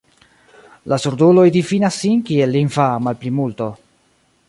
[0.93, 3.73] La surduloj difinas sin kiel lingva malplimulto.